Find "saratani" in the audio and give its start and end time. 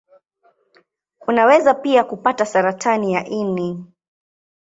2.45-3.13